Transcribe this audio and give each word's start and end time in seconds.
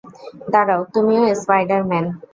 দাঁড়াও, 0.53 0.81
তুমিও 0.93 1.21
স্পাইডার-ম্যান? 1.35 2.05